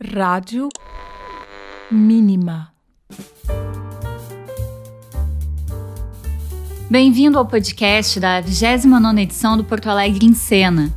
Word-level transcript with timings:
Rádio 0.00 0.68
Mínima. 1.90 2.72
Bem-vindo 6.88 7.36
ao 7.36 7.44
podcast 7.44 8.20
da 8.20 8.40
29 8.40 9.20
edição 9.20 9.56
do 9.56 9.64
Porto 9.64 9.88
Alegre 9.90 10.24
em 10.24 10.34
Cena. 10.34 10.96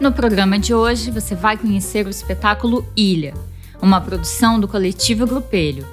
No 0.00 0.10
programa 0.12 0.58
de 0.58 0.72
hoje, 0.72 1.10
você 1.10 1.34
vai 1.34 1.58
conhecer 1.58 2.06
o 2.06 2.10
espetáculo 2.10 2.90
Ilha, 2.96 3.34
uma 3.82 4.00
produção 4.00 4.58
do 4.58 4.66
coletivo 4.66 5.26
Grupelho. 5.26 5.86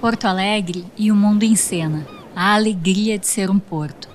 Porto 0.00 0.24
Alegre 0.24 0.84
e 0.96 1.10
o 1.12 1.16
mundo 1.16 1.44
em 1.44 1.54
cena. 1.54 2.11
A 2.34 2.54
alegria 2.54 3.18
de 3.18 3.26
ser 3.26 3.50
um 3.50 3.58
porto. 3.58 4.08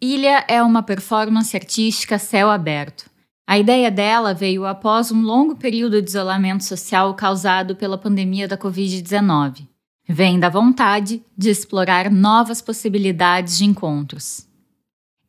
Ilha 0.00 0.44
é 0.46 0.62
uma 0.62 0.80
performance 0.80 1.56
artística 1.56 2.20
céu 2.20 2.50
aberto. 2.50 3.10
A 3.44 3.58
ideia 3.58 3.90
dela 3.90 4.32
veio 4.32 4.64
após 4.64 5.10
um 5.10 5.20
longo 5.22 5.56
período 5.56 6.00
de 6.00 6.08
isolamento 6.08 6.62
social 6.62 7.12
causado 7.14 7.74
pela 7.74 7.98
pandemia 7.98 8.46
da 8.46 8.56
Covid-19. 8.56 9.66
Vem 10.08 10.38
da 10.38 10.48
vontade 10.48 11.20
de 11.36 11.50
explorar 11.50 12.12
novas 12.12 12.62
possibilidades 12.62 13.58
de 13.58 13.64
encontros. 13.64 14.46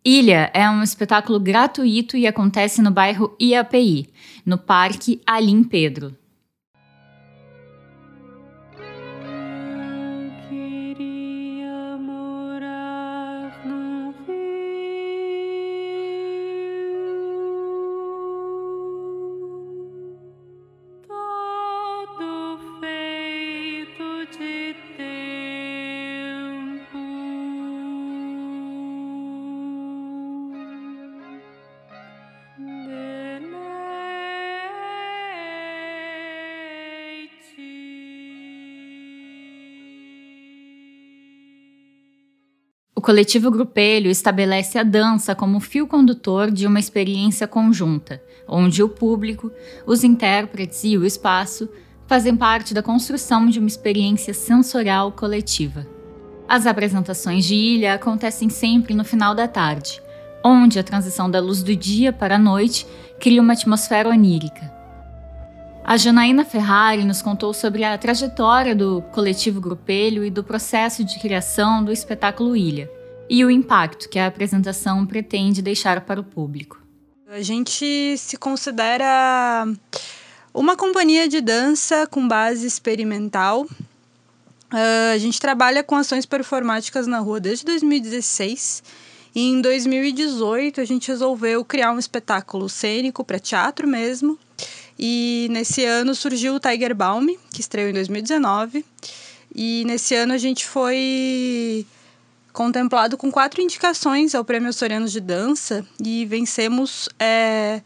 Ilha 0.06 0.52
é 0.54 0.70
um 0.70 0.84
espetáculo 0.84 1.40
gratuito 1.40 2.16
e 2.16 2.28
acontece 2.28 2.80
no 2.80 2.92
bairro 2.92 3.36
IAPI, 3.42 4.08
no 4.46 4.58
Parque 4.60 5.20
Alim 5.26 5.64
Pedro. 5.64 6.16
O 43.00 43.02
coletivo 43.02 43.50
Grupelho 43.50 44.12
estabelece 44.12 44.78
a 44.78 44.84
dança 44.84 45.34
como 45.34 45.62
fio 45.62 45.88
condutor 45.88 46.52
de 46.52 46.68
uma 46.68 46.82
experiência 46.82 47.48
conjunta, 47.48 48.22
onde 48.46 48.84
o 48.84 48.90
público, 48.90 49.50
os 49.88 50.04
intérpretes 50.04 50.84
e 50.84 50.98
o 50.98 51.06
espaço 51.06 51.70
fazem 52.06 52.36
parte 52.36 52.74
da 52.74 52.84
construção 52.84 53.48
de 53.48 53.58
uma 53.58 53.70
experiência 53.70 54.34
sensorial 54.34 55.14
coletiva. 55.14 55.88
As 56.46 56.68
apresentações 56.68 57.46
de 57.46 57.56
ilha 57.56 57.94
acontecem 57.94 58.50
sempre 58.50 58.94
no 58.94 59.06
final 59.06 59.34
da 59.34 59.48
tarde, 59.48 60.04
onde 60.44 60.78
a 60.78 60.84
transição 60.84 61.32
da 61.32 61.40
luz 61.40 61.64
do 61.64 61.74
dia 61.74 62.12
para 62.12 62.36
a 62.36 62.38
noite 62.38 62.86
cria 63.18 63.42
uma 63.42 63.54
atmosfera 63.54 64.10
onírica. 64.10 64.79
A 65.90 65.98
Janaína 65.98 66.46
Ferrari 66.46 67.04
nos 67.04 67.20
contou 67.20 67.52
sobre 67.52 67.84
a 67.84 67.98
trajetória 67.98 68.76
do 68.76 69.02
coletivo 69.12 69.60
Grupelho 69.60 70.24
e 70.24 70.30
do 70.30 70.44
processo 70.44 71.04
de 71.04 71.18
criação 71.18 71.84
do 71.84 71.92
espetáculo 71.92 72.56
Ilha, 72.56 72.88
e 73.28 73.44
o 73.44 73.50
impacto 73.50 74.08
que 74.08 74.20
a 74.20 74.28
apresentação 74.28 75.04
pretende 75.04 75.64
deixar 75.64 76.02
para 76.02 76.20
o 76.20 76.24
público. 76.24 76.80
A 77.28 77.42
gente 77.42 78.16
se 78.20 78.38
considera 78.38 79.68
uma 80.54 80.78
companhia 80.78 81.28
de 81.28 81.42
dança 81.42 82.06
com 82.06 82.28
base 82.28 82.68
experimental. 82.68 83.64
Uh, 83.64 85.14
a 85.16 85.18
gente 85.18 85.42
trabalha 85.42 85.84
com 85.84 85.96
ações 85.96 86.24
performáticas 86.24 87.08
na 87.08 87.18
rua 87.18 87.40
desde 87.40 87.66
2016. 87.66 88.84
E 89.34 89.42
em 89.42 89.60
2018 89.60 90.82
a 90.82 90.86
gente 90.86 91.08
resolveu 91.08 91.66
criar 91.66 91.92
um 91.92 91.98
espetáculo 91.98 92.70
cênico 92.70 93.24
para 93.24 93.40
teatro 93.40 93.88
mesmo, 93.88 94.38
e 95.00 95.48
nesse 95.50 95.86
ano 95.86 96.14
surgiu 96.14 96.56
o 96.56 96.60
Tiger 96.60 96.94
Balm, 96.94 97.30
que 97.54 97.62
estreou 97.62 97.90
em 97.90 97.94
2019. 97.94 98.86
E 99.56 99.84
nesse 99.86 100.14
ano 100.14 100.34
a 100.34 100.38
gente 100.38 100.68
foi 100.68 101.86
contemplado 102.52 103.16
com 103.16 103.32
quatro 103.32 103.62
indicações 103.62 104.36
ao 104.36 104.44
Prêmio 104.44 104.74
Sorianos 104.74 105.14
de 105.14 105.22
Dança 105.22 105.88
e 106.04 106.26
vencemos 106.26 107.08
é, 107.18 107.82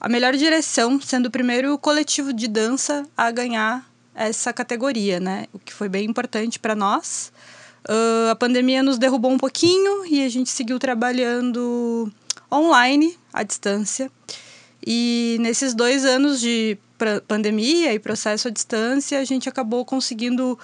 a 0.00 0.08
melhor 0.08 0.34
direção, 0.34 1.00
sendo 1.00 1.26
o 1.26 1.30
primeiro 1.30 1.78
coletivo 1.78 2.32
de 2.32 2.48
dança 2.48 3.06
a 3.16 3.30
ganhar 3.30 3.88
essa 4.12 4.52
categoria, 4.52 5.20
né? 5.20 5.46
O 5.52 5.58
que 5.58 5.72
foi 5.72 5.88
bem 5.88 6.04
importante 6.04 6.58
para 6.58 6.74
nós. 6.74 7.32
Uh, 7.88 8.30
a 8.30 8.34
pandemia 8.34 8.82
nos 8.82 8.98
derrubou 8.98 9.30
um 9.30 9.38
pouquinho 9.38 10.04
e 10.04 10.24
a 10.24 10.28
gente 10.28 10.50
seguiu 10.50 10.78
trabalhando 10.80 12.12
online, 12.52 13.16
à 13.32 13.44
distância. 13.44 14.10
E 14.86 15.36
nesses 15.40 15.74
dois 15.74 16.04
anos 16.04 16.40
de 16.40 16.78
pandemia 17.26 17.92
e 17.94 17.98
processo 17.98 18.48
à 18.48 18.50
distância, 18.50 19.18
a 19.18 19.24
gente 19.24 19.48
acabou 19.48 19.84
conseguindo 19.84 20.58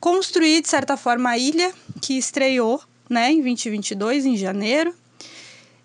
construir, 0.00 0.62
de 0.62 0.68
certa 0.68 0.96
forma, 0.96 1.30
a 1.30 1.38
ilha, 1.38 1.72
que 2.00 2.16
estreou 2.16 2.80
né, 3.08 3.32
em 3.32 3.42
2022, 3.42 4.26
em 4.26 4.36
janeiro. 4.36 4.94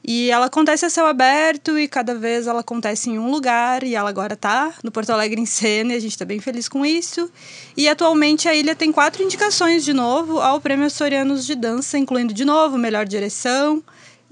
E 0.05 0.29
ela 0.29 0.47
acontece 0.47 0.85
a 0.85 0.89
céu 0.89 1.05
aberto 1.05 1.79
e 1.79 1.87
cada 1.87 2.13
vez 2.13 2.45
ela 2.45 2.59
acontece 2.59 3.09
em 3.09 3.17
um 3.17 3.31
lugar 3.31 3.83
e 3.83 3.95
ela 3.95 4.09
agora 4.09 4.33
está 4.33 4.73
no 4.83 4.91
Porto 4.91 5.11
Alegre 5.11 5.39
em 5.39 5.45
cena 5.45 5.93
e 5.93 5.95
a 5.95 5.99
gente 5.99 6.11
está 6.11 6.25
bem 6.25 6.41
feliz 6.41 6.67
com 6.67 6.85
isso. 6.85 7.31
E 7.77 7.87
atualmente 7.87 8.49
a 8.49 8.53
ilha 8.53 8.75
tem 8.75 8.91
quatro 8.91 9.23
indicações 9.23 9.85
de 9.85 9.93
novo 9.93 10.41
ao 10.41 10.59
Prêmio 10.59 10.87
Açorianos 10.87 11.45
de 11.45 11.55
Dança, 11.55 11.97
incluindo 11.97 12.33
de 12.33 12.43
novo 12.43 12.77
melhor 12.77 13.05
direção, 13.05 13.81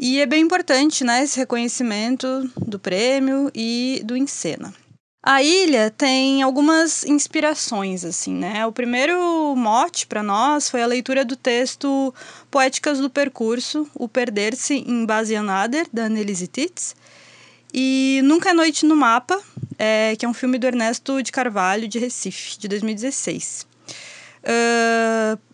e 0.01 0.19
é 0.19 0.25
bem 0.25 0.41
importante, 0.41 1.03
né, 1.03 1.23
esse 1.23 1.37
reconhecimento 1.37 2.51
do 2.57 2.79
prêmio 2.79 3.51
e 3.53 4.01
do 4.03 4.17
Encena. 4.17 4.73
A 5.23 5.43
ilha 5.43 5.93
tem 5.95 6.41
algumas 6.41 7.03
inspirações, 7.03 8.03
assim, 8.03 8.33
né? 8.33 8.65
O 8.65 8.71
primeiro 8.71 9.55
mote 9.55 10.07
para 10.07 10.23
nós 10.23 10.67
foi 10.67 10.81
a 10.81 10.87
leitura 10.87 11.23
do 11.23 11.35
texto 11.35 12.11
Poéticas 12.49 12.97
do 12.97 13.07
Percurso, 13.07 13.87
O 13.93 14.07
Perder-se 14.07 14.73
em 14.73 15.05
Baseanader, 15.05 15.85
da 15.93 16.05
Annelise 16.05 16.47
Titz, 16.47 16.95
e 17.71 18.21
Nunca 18.23 18.49
é 18.49 18.53
Noite 18.53 18.83
no 18.83 18.95
Mapa, 18.95 19.39
é, 19.77 20.15
que 20.15 20.25
é 20.25 20.27
um 20.29 20.33
filme 20.33 20.57
do 20.57 20.65
Ernesto 20.65 21.21
de 21.21 21.31
Carvalho, 21.31 21.87
de 21.87 21.99
Recife, 21.99 22.57
de 22.57 22.67
2016. 22.67 23.67
Uh, 24.41 25.50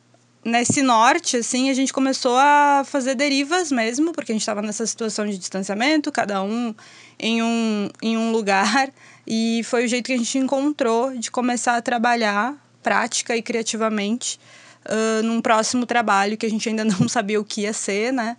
nesse 0.47 0.81
norte, 0.81 1.37
assim, 1.37 1.69
a 1.69 1.73
gente 1.73 1.91
começou 1.91 2.37
a 2.37 2.83
fazer 2.85 3.15
derivas 3.15 3.69
mesmo, 3.69 4.13
porque 4.13 4.31
a 4.31 4.35
gente 4.35 4.41
estava 4.41 4.61
nessa 4.61 4.87
situação 4.87 5.25
de 5.25 5.37
distanciamento, 5.37 6.11
cada 6.11 6.41
um 6.41 6.73
em 7.19 7.43
um, 7.43 7.89
em 8.01 8.17
um 8.17 8.31
lugar, 8.31 8.89
e 9.27 9.61
foi 9.65 9.83
o 9.83 9.87
jeito 9.87 10.05
que 10.05 10.13
a 10.13 10.17
gente 10.17 10.37
encontrou 10.37 11.15
de 11.17 11.29
começar 11.29 11.75
a 11.75 11.81
trabalhar 11.81 12.55
prática 12.81 13.35
e 13.35 13.41
criativamente 13.41 14.39
uh, 14.85 15.21
num 15.21 15.41
próximo 15.41 15.85
trabalho 15.85 16.37
que 16.37 16.45
a 16.45 16.49
gente 16.49 16.69
ainda 16.69 16.85
não 16.97 17.09
sabia 17.09 17.39
o 17.39 17.45
que 17.45 17.61
ia 17.61 17.73
ser, 17.73 18.13
né? 18.13 18.37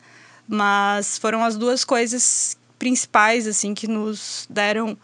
Mas 0.48 1.18
foram 1.18 1.44
as 1.44 1.58
duas 1.58 1.84
coisas 1.84 2.56
principais, 2.78 3.46
assim, 3.46 3.74
que 3.74 3.86
nos 3.86 4.46
deram 4.48 4.96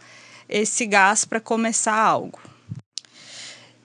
esse 0.48 0.86
gás 0.86 1.26
para 1.26 1.38
começar 1.38 1.94
algo. 1.94 2.40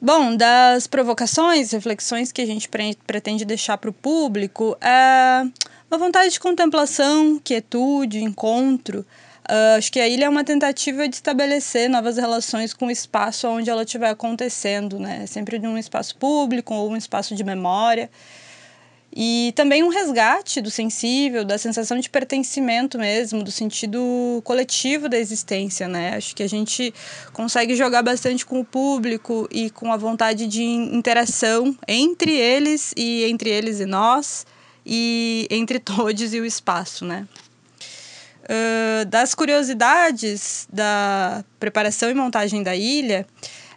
Bom, 0.01 0.33
das 0.33 0.87
provocações, 0.87 1.71
reflexões 1.71 2.31
que 2.31 2.41
a 2.41 2.45
gente 2.45 2.69
pre 2.69 2.95
pretende 3.05 3.43
deixar 3.43 3.77
para 3.77 3.89
o 3.89 3.93
público, 3.93 4.77
é 4.79 5.45
uma 5.91 5.97
vontade 5.97 6.31
de 6.31 6.39
contemplação, 6.39 7.37
quietude, 7.43 8.23
encontro. 8.23 9.05
Uh, 9.49 9.77
acho 9.77 9.91
que 9.91 9.99
a 9.99 10.07
ilha 10.07 10.25
é 10.25 10.29
uma 10.29 10.45
tentativa 10.45 11.05
de 11.05 11.15
estabelecer 11.15 11.89
novas 11.89 12.15
relações 12.15 12.73
com 12.73 12.85
o 12.85 12.91
espaço 12.91 13.45
onde 13.49 13.69
ela 13.69 13.83
estiver 13.83 14.09
acontecendo, 14.09 14.97
né? 14.97 15.25
Sempre 15.25 15.59
de 15.59 15.67
um 15.67 15.77
espaço 15.77 16.15
público 16.15 16.73
ou 16.73 16.91
um 16.91 16.95
espaço 16.95 17.35
de 17.35 17.43
memória. 17.43 18.09
E 19.15 19.51
também 19.55 19.81
um 19.81 19.89
resgate 19.89 20.61
do 20.61 20.69
sensível, 20.69 21.43
da 21.43 21.57
sensação 21.57 21.97
de 21.97 22.09
pertencimento 22.09 22.97
mesmo, 22.99 23.43
do 23.43 23.51
sentido 23.51 24.41
coletivo 24.43 25.09
da 25.09 25.17
existência, 25.17 25.87
né? 25.87 26.15
Acho 26.15 26.35
que 26.35 26.43
a 26.43 26.47
gente 26.47 26.93
consegue 27.33 27.75
jogar 27.75 28.03
bastante 28.03 28.45
com 28.45 28.59
o 28.59 28.65
público 28.65 29.47
e 29.51 29.69
com 29.71 29.91
a 29.91 29.97
vontade 29.97 30.45
de 30.45 30.63
interação 30.63 31.75
entre 31.87 32.31
eles 32.31 32.93
e 32.95 33.23
entre 33.25 33.49
eles 33.49 33.79
e 33.79 33.85
nós 33.85 34.45
e 34.85 35.47
entre 35.49 35.79
todos 35.81 36.33
e 36.33 36.39
o 36.39 36.45
espaço, 36.45 37.03
né? 37.03 37.27
Uh, 38.43 39.05
das 39.05 39.35
curiosidades 39.35 40.67
da 40.71 41.43
preparação 41.59 42.09
e 42.09 42.13
montagem 42.13 42.61
da 42.63 42.75
ilha, 42.75 43.25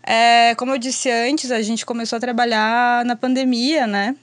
É, 0.04 0.54
como 0.56 0.72
eu 0.72 0.78
disse 0.78 1.08
antes, 1.08 1.52
a 1.52 1.62
gente 1.62 1.86
começou 1.86 2.16
a 2.16 2.20
trabalhar 2.20 3.04
na 3.04 3.14
pandemia, 3.14 3.86
né? 3.86 4.16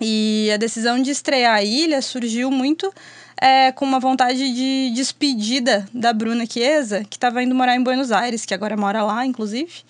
E 0.00 0.50
a 0.52 0.56
decisão 0.56 1.00
de 1.00 1.10
estrear 1.10 1.54
a 1.54 1.62
ilha 1.62 2.02
surgiu 2.02 2.50
muito 2.50 2.92
é, 3.40 3.72
com 3.72 3.84
uma 3.84 4.00
vontade 4.00 4.52
de 4.52 4.92
despedida 4.94 5.88
da 5.92 6.12
Bruna 6.12 6.44
Chiesa, 6.46 7.04
que 7.04 7.16
estava 7.16 7.42
indo 7.42 7.54
morar 7.54 7.76
em 7.76 7.82
Buenos 7.82 8.10
Aires, 8.10 8.44
que 8.44 8.54
agora 8.54 8.76
mora 8.76 9.02
lá, 9.02 9.24
inclusive. 9.24 9.84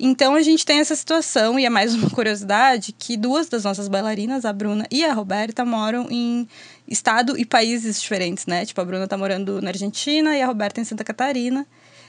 Então 0.00 0.36
a 0.36 0.42
gente 0.42 0.64
tem 0.64 0.78
essa 0.78 0.94
situação, 0.94 1.58
e 1.58 1.66
é 1.66 1.70
mais 1.70 1.92
uma 1.92 2.08
curiosidade, 2.10 2.94
que 2.96 3.16
duas 3.16 3.48
das 3.48 3.64
nossas 3.64 3.88
bailarinas, 3.88 4.44
a 4.44 4.52
Bruna 4.52 4.86
e 4.90 5.04
a 5.04 5.12
Roberta, 5.12 5.64
moram 5.64 6.06
em 6.08 6.48
estado 6.86 7.36
e 7.36 7.44
países 7.44 8.00
diferentes, 8.00 8.46
né? 8.46 8.64
Tipo, 8.64 8.80
a 8.80 8.84
Bruna 8.84 9.08
tá 9.08 9.16
morando 9.16 9.60
na 9.60 9.70
Argentina 9.70 10.36
e 10.36 10.42
a 10.42 10.46
Roberta 10.46 10.80
em 10.80 10.84
Santa 10.84 11.02
Catarina. 11.02 11.66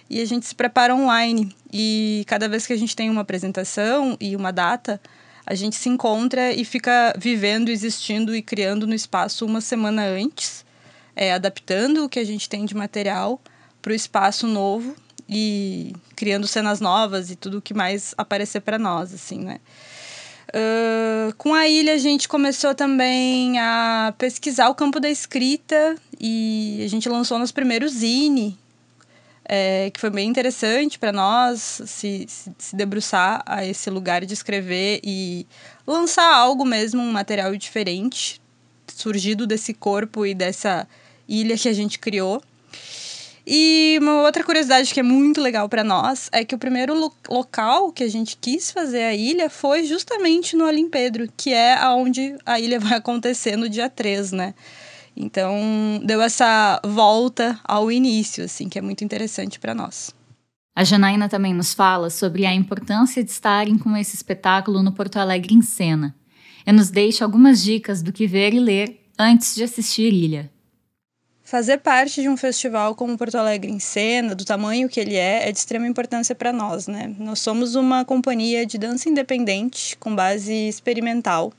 E 0.07 0.21
a 0.21 0.25
gente 0.25 0.45
se 0.45 0.55
prepara 0.55 0.95
online. 0.95 1.55
E 1.71 2.23
cada 2.27 2.47
vez 2.47 2.65
que 2.65 2.73
a 2.73 2.77
gente 2.77 2.95
tem 2.95 3.09
uma 3.09 3.21
apresentação 3.21 4.15
e 4.19 4.35
uma 4.35 4.51
data, 4.51 5.01
a 5.49 5.55
gente 5.55 5.75
se 5.75 5.89
encontra 5.89 6.53
e 6.53 6.63
fica 6.63 7.11
vivendo, 7.17 7.69
existindo 7.69 8.35
e 8.35 8.41
criando 8.41 8.85
no 8.85 8.93
espaço 8.93 9.47
uma 9.47 9.59
semana 9.59 10.05
antes, 10.05 10.63
é, 11.15 11.33
adaptando 11.33 12.05
o 12.05 12.09
que 12.09 12.19
a 12.19 12.23
gente 12.23 12.47
tem 12.47 12.65
de 12.65 12.75
material 12.75 13.41
para 13.81 13.91
o 13.91 13.95
espaço 13.95 14.45
novo 14.45 14.95
e 15.27 15.91
criando 16.15 16.45
cenas 16.45 16.79
novas 16.79 17.31
e 17.31 17.35
tudo 17.35 17.63
que 17.63 17.73
mais 17.73 18.13
aparecer 18.15 18.61
para 18.61 18.77
nós, 18.77 19.11
assim, 19.11 19.39
né? 19.39 19.59
Uh, 20.49 21.33
com 21.35 21.53
a 21.55 21.67
ilha 21.67 21.93
a 21.93 21.97
gente 21.97 22.27
começou 22.27 22.75
também 22.75 23.59
a 23.59 24.13
pesquisar 24.19 24.69
o 24.69 24.75
campo 24.75 24.99
da 24.99 25.09
escrita 25.09 25.95
e 26.19 26.81
a 26.85 26.87
gente 26.87 27.09
lançou 27.09 27.39
nos 27.39 27.51
primeiros 27.51 27.93
zine 27.93 28.57
é, 29.51 29.89
que 29.89 29.99
foi 29.99 30.11
bem 30.11 30.29
interessante 30.29 30.99
para 30.99 31.11
nós 31.11 31.81
se, 31.87 32.25
se, 32.27 32.51
se, 32.55 32.75
debruçar 32.75 33.41
a 33.47 33.65
esse 33.65 33.89
lugar 33.89 34.23
de 34.23 34.31
escrever 34.31 34.99
e 35.03 35.47
lançar 35.87 36.31
algo 36.31 36.63
mesmo, 36.63 37.01
um 37.01 37.11
material 37.11 37.55
diferente, 37.55 38.39
surgido 38.87 39.47
desse 39.47 39.73
corpo 39.73 40.23
e 40.23 40.35
dessa 40.35 40.87
ilha 41.27 41.57
que 41.57 41.67
a 41.67 41.73
gente 41.73 41.97
criou. 41.97 42.43
E 43.47 43.97
uma 43.99 44.21
outra 44.21 44.43
curiosidade 44.43 44.93
que 44.93 44.99
é 44.99 45.03
muito 45.03 45.41
legal 45.41 45.67
para 45.67 45.83
nós 45.83 46.29
é 46.31 46.45
que 46.45 46.53
o 46.53 46.59
primeiro 46.59 46.93
lo 46.93 47.11
local 47.27 47.91
que 47.91 48.03
a 48.03 48.07
gente 48.07 48.37
quis 48.37 48.69
fazer 48.69 49.01
a 49.01 49.15
ilha 49.15 49.49
foi 49.49 49.83
justamente 49.83 50.55
no 50.55 50.65
Alim 50.65 50.87
Pedro, 50.87 51.27
que 51.35 51.51
é 51.51 51.73
aonde 51.73 52.35
a 52.45 52.59
ilha 52.59 52.77
vai 52.79 52.99
acontecer 52.99 53.55
no 53.55 53.67
dia 53.67 53.89
3, 53.89 54.31
né? 54.31 54.53
Então, 55.19 55.99
deu 56.01 56.21
essa 56.21 56.79
volta 56.81 57.59
ao 57.65 57.91
início, 57.91 58.45
assim, 58.45 58.69
que 58.69 58.79
é 58.79 58.81
muito 58.81 59.03
interessante 59.03 59.59
para 59.59 59.75
nós. 59.75 60.15
A 60.73 60.85
Janaína 60.85 61.27
também 61.27 61.53
nos 61.53 61.73
fala 61.73 62.09
sobre 62.09 62.45
a 62.45 62.53
importância 62.53 63.21
de 63.21 63.29
estarem 63.29 63.77
com 63.77 63.97
esse 63.97 64.15
espetáculo 64.15 64.81
no 64.81 64.93
Porto 64.93 65.17
Alegre 65.17 65.53
em 65.53 65.61
cena 65.61 66.15
e 66.65 66.71
nos 66.71 66.89
deixa 66.89 67.25
algumas 67.25 67.61
dicas 67.61 68.01
do 68.01 68.13
que 68.13 68.25
ver 68.25 68.53
e 68.53 68.61
ler 68.61 68.97
antes 69.19 69.55
de 69.55 69.63
assistir 69.63 70.13
Ilha. 70.13 70.49
Fazer 71.43 71.79
parte 71.79 72.21
de 72.21 72.29
um 72.29 72.37
festival 72.37 72.95
como 72.95 73.17
Porto 73.17 73.35
Alegre 73.35 73.71
em 73.71 73.79
Cena, 73.79 74.35
do 74.35 74.45
tamanho 74.45 74.87
que 74.87 74.99
ele 74.99 75.15
é, 75.15 75.49
é 75.49 75.51
de 75.51 75.57
extrema 75.57 75.87
importância 75.87 76.35
para 76.35 76.53
nós, 76.53 76.87
né? 76.87 77.13
Nós 77.17 77.39
somos 77.39 77.75
uma 77.75 78.05
companhia 78.05 78.65
de 78.65 78.77
dança 78.77 79.09
independente 79.09 79.97
com 79.97 80.15
base 80.15 80.53
experimental 80.53 81.51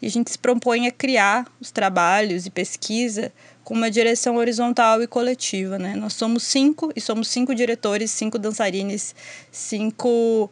e 0.00 0.06
a 0.06 0.10
gente 0.10 0.30
se 0.30 0.38
propõe 0.38 0.86
a 0.86 0.92
criar 0.92 1.46
os 1.60 1.70
trabalhos 1.70 2.46
e 2.46 2.50
pesquisa 2.50 3.32
com 3.64 3.74
uma 3.74 3.90
direção 3.90 4.36
horizontal 4.36 5.02
e 5.02 5.06
coletiva, 5.06 5.78
né? 5.78 5.94
Nós 5.94 6.14
somos 6.14 6.42
cinco 6.42 6.92
e 6.96 7.00
somos 7.00 7.28
cinco 7.28 7.54
diretores, 7.54 8.10
cinco 8.10 8.38
dançarines, 8.38 9.14
cinco 9.50 10.50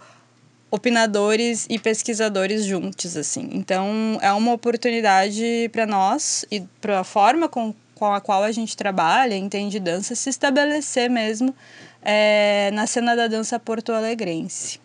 opinadores 0.71 1.67
e 1.69 1.79
pesquisadores 1.79 2.65
juntos, 2.65 3.17
assim. 3.17 3.49
Então, 3.53 4.19
é 4.23 4.33
uma 4.33 4.53
oportunidade 4.53 5.69
para 5.73 5.87
nós 5.87 6.45
e 6.51 6.61
para 6.81 7.01
a 7.01 7.05
forma 7.05 7.49
com, 7.49 7.75
com 7.95 8.13
a 8.13 8.21
qual 8.21 8.45
a 8.45 8.53
gente 8.53 8.77
trabalha, 8.77 9.35
entende 9.35 9.81
dança, 9.81 10.15
se 10.15 10.31
estabelecer 10.31 11.11
mesmo 11.11 11.55
é, 12.03 12.71
na 12.73 12.87
cena 12.87 13.17
da 13.17 13.27
dança 13.27 13.59
porto-alegrense. 13.59 14.81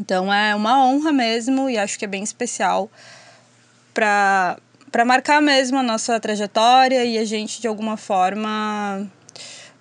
Então, 0.00 0.32
é 0.32 0.54
uma 0.54 0.84
honra 0.84 1.12
mesmo 1.12 1.70
e 1.70 1.78
acho 1.78 1.98
que 1.98 2.04
é 2.04 2.08
bem 2.08 2.22
especial 2.22 2.90
para 3.98 4.56
para 4.92 5.04
marcar 5.04 5.42
mesmo 5.42 5.76
a 5.76 5.82
nossa 5.82 6.18
trajetória 6.20 7.04
e 7.04 7.18
a 7.18 7.24
gente 7.24 7.60
de 7.60 7.66
alguma 7.66 7.96
forma 7.96 9.10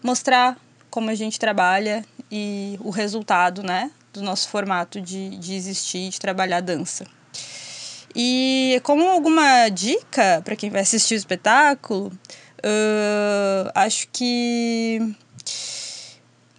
mostrar 0.02 0.58
como 0.90 1.12
a 1.12 1.16
gente 1.16 1.40
trabalha 1.40 2.04
e 2.32 2.80
o 2.82 2.90
resultado, 2.90 3.62
né, 3.62 3.92
do 4.12 4.22
nosso 4.24 4.50
formato 4.50 5.00
de, 5.00 5.30
de 5.38 5.54
existir, 5.54 6.10
de 6.10 6.20
trabalhar 6.20 6.62
dança. 6.62 7.06
E 8.16 8.82
como 8.84 9.08
alguma 9.08 9.70
dica 9.70 10.42
para 10.44 10.56
quem 10.56 10.72
vai 10.72 10.82
assistir 10.82 11.14
o 11.14 11.18
espetáculo, 11.18 12.08
uh, 12.08 13.72
acho 13.76 14.08
que 14.12 15.00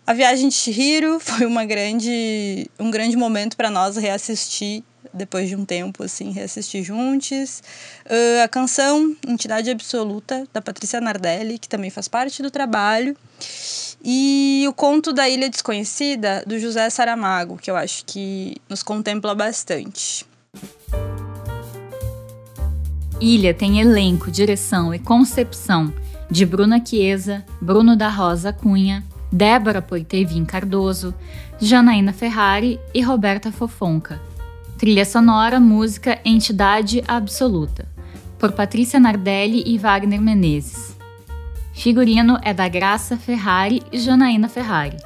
a 0.07 0.15
viagem 0.15 0.49
de 0.49 0.55
Chihiro 0.55 1.19
foi 1.21 1.45
uma 1.45 1.65
grande, 1.65 2.71
um 2.79 2.91
grande 2.91 3.17
momento 3.17 3.57
para 3.57 3.69
nós 3.69 3.97
reassistir 3.97 4.85
depois 5.19 5.49
de 5.49 5.57
um 5.57 5.65
tempo, 5.65 6.03
assim, 6.03 6.31
reassistir 6.31 6.83
juntos. 6.83 7.63
Uh, 8.07 8.45
a 8.45 8.49
canção 8.49 9.15
Entidade 9.27 9.71
Absoluta, 9.71 10.47
da 10.53 10.63
Patrícia 10.63 11.01
Nardelli, 11.01 11.59
que 11.59 11.69
também 11.69 11.91
faz 11.91 12.09
parte 12.09 12.43
do 12.43 12.51
trabalho. 12.51 13.17
E 14.03 14.65
o 14.69 14.73
conto 14.73 15.13
da 15.13 15.29
Ilha 15.29 15.51
Desconhecida, 15.51 16.43
do 16.47 16.59
José 16.59 16.89
Saramago, 16.89 17.57
que 17.57 17.71
eu 17.71 17.77
acho 17.77 18.05
que 18.07 18.57
nos 18.69 18.83
contempla 18.83 19.35
bastante. 19.35 20.25
Ilha 23.21 23.53
tem 23.53 23.81
elenco, 23.81 24.31
direção 24.31 24.95
e 24.95 24.99
concepção 24.99 25.93
de 26.31 26.47
Bruna 26.47 26.81
Chiesa, 26.85 27.45
Bruno 27.61 27.97
da 27.97 28.09
Rosa 28.09 28.53
Cunha, 28.53 29.05
Débora 29.33 29.83
Poitevin 29.83 30.45
Cardoso, 30.45 31.15
Janaína 31.61 32.13
Ferrari 32.13 32.79
e 32.95 33.03
Roberta 33.03 33.51
Fofonca, 33.51 34.21
Trilha 34.79 35.05
sonora, 35.05 35.59
música 35.59 36.21
Entidade 36.25 37.03
Absoluta, 37.09 37.89
por 38.39 38.53
Patrícia 38.53 39.01
Nardelli 39.01 39.65
e 39.67 39.77
Wagner 39.77 40.21
Menezes. 40.21 40.97
Figurino 41.73 42.39
é 42.43 42.55
da 42.55 42.69
Graça 42.69 43.17
Ferrari 43.17 43.83
e 43.91 43.99
Janaína 43.99 44.49
Ferrari. 44.49 44.97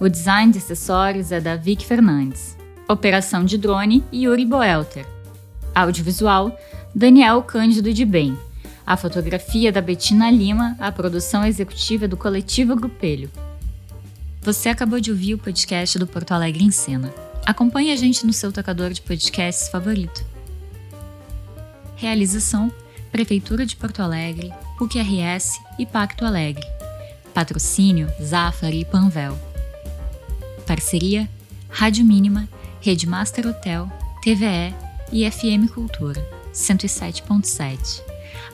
O 0.00 0.08
design 0.08 0.50
de 0.50 0.58
acessórios 0.58 1.30
é 1.30 1.40
da 1.40 1.54
Vic 1.54 1.86
Fernandes. 1.86 2.58
Operação 2.88 3.44
de 3.44 3.56
drone, 3.56 4.02
Yuri 4.12 4.44
Boelter. 4.44 5.06
Audiovisual, 5.72 6.58
Daniel 6.92 7.44
Cândido 7.44 7.94
de 7.94 8.04
Bem. 8.04 8.36
A 8.84 8.96
fotografia 8.96 9.70
da 9.70 9.80
Betina 9.80 10.32
Lima, 10.32 10.74
a 10.80 10.90
produção 10.90 11.46
executiva 11.46 12.08
do 12.08 12.16
Coletivo 12.16 12.74
Grupelho. 12.74 13.30
Você 14.40 14.68
acabou 14.68 14.98
de 14.98 15.12
ouvir 15.12 15.34
o 15.34 15.38
podcast 15.38 15.96
do 15.96 16.08
Porto 16.08 16.32
Alegre 16.32 16.64
em 16.64 16.72
Cena. 16.72 17.21
Acompanhe 17.44 17.92
a 17.92 17.96
gente 17.96 18.24
no 18.24 18.32
seu 18.32 18.52
tocador 18.52 18.90
de 18.90 19.02
podcasts 19.02 19.68
favorito. 19.68 20.24
Realização: 21.96 22.72
Prefeitura 23.10 23.66
de 23.66 23.74
Porto 23.74 24.00
Alegre, 24.00 24.52
PUC-RS 24.78 25.60
e 25.78 25.84
Pacto 25.84 26.24
Alegre. 26.24 26.64
Patrocínio: 27.34 28.08
Zafari 28.22 28.80
e 28.80 28.84
Panvel. 28.84 29.38
Parceria: 30.66 31.28
Rádio 31.68 32.04
Mínima, 32.04 32.48
Rede 32.80 33.06
Master 33.06 33.48
Hotel, 33.48 33.90
TVE 34.22 34.74
e 35.12 35.28
FM 35.28 35.68
Cultura 35.72 36.24
107.7. 36.54 38.02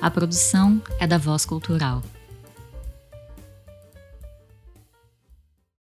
A 0.00 0.11
produção 0.11 0.80
é 0.99 1.07
da 1.07 1.18
Voz 1.18 1.45
Cultural. 1.45 2.02